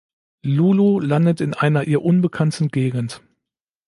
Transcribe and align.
Lulu 0.41 0.99
landet 0.99 1.41
in 1.41 1.53
einer 1.53 1.83
ihr 1.83 2.01
unbekannten 2.01 2.69
Gegend. 2.69 3.21